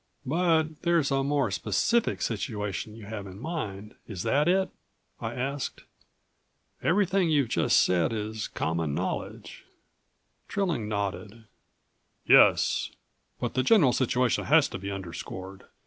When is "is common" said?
8.11-8.95